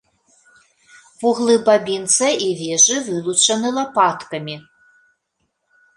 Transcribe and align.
Вуглы 1.19 1.55
бабінца 1.67 2.27
і 2.47 2.49
вежы 2.61 2.97
вылучаны 3.11 3.67
лапаткамі. 3.79 4.55